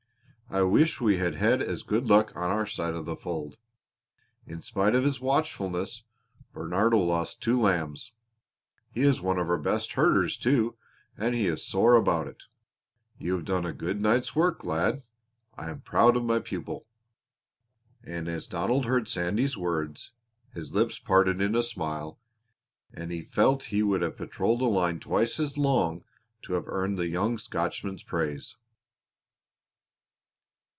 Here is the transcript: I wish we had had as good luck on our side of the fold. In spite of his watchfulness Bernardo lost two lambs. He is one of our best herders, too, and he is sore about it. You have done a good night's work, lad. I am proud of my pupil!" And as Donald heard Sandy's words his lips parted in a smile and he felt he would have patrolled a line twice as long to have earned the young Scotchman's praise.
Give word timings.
I 0.53 0.63
wish 0.63 0.99
we 0.99 1.15
had 1.15 1.35
had 1.35 1.61
as 1.61 1.81
good 1.81 2.07
luck 2.07 2.35
on 2.35 2.51
our 2.51 2.65
side 2.65 2.93
of 2.93 3.05
the 3.05 3.15
fold. 3.15 3.55
In 4.45 4.61
spite 4.61 4.93
of 4.95 5.05
his 5.05 5.21
watchfulness 5.21 6.03
Bernardo 6.51 6.97
lost 6.97 7.41
two 7.41 7.57
lambs. 7.57 8.11
He 8.91 9.03
is 9.03 9.21
one 9.21 9.39
of 9.39 9.49
our 9.49 9.57
best 9.57 9.93
herders, 9.93 10.35
too, 10.35 10.75
and 11.17 11.33
he 11.33 11.45
is 11.47 11.63
sore 11.65 11.95
about 11.95 12.27
it. 12.27 12.43
You 13.17 13.31
have 13.35 13.45
done 13.45 13.65
a 13.65 13.71
good 13.71 14.01
night's 14.01 14.35
work, 14.35 14.65
lad. 14.65 15.03
I 15.55 15.69
am 15.69 15.79
proud 15.79 16.17
of 16.17 16.25
my 16.25 16.39
pupil!" 16.39 16.85
And 18.03 18.27
as 18.27 18.45
Donald 18.45 18.83
heard 18.83 19.07
Sandy's 19.07 19.55
words 19.55 20.11
his 20.53 20.73
lips 20.73 20.99
parted 20.99 21.39
in 21.39 21.55
a 21.55 21.63
smile 21.63 22.19
and 22.93 23.09
he 23.09 23.21
felt 23.21 23.63
he 23.71 23.83
would 23.83 24.01
have 24.01 24.17
patrolled 24.17 24.61
a 24.61 24.65
line 24.65 24.99
twice 24.99 25.39
as 25.39 25.57
long 25.57 26.03
to 26.41 26.55
have 26.55 26.67
earned 26.67 26.97
the 26.99 27.07
young 27.07 27.37
Scotchman's 27.37 28.03
praise. 28.03 28.57